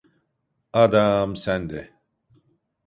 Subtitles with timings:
[0.81, 1.81] Adaaam sen de!